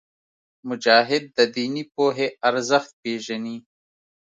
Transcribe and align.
مجاهد 0.69 1.23
د 1.37 1.39
دیني 1.55 1.83
پوهې 1.93 2.27
ارزښت 2.49 2.91
پېژني. 3.01 3.57